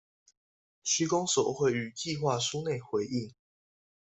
[0.83, 3.35] 區公所會於計畫書內回應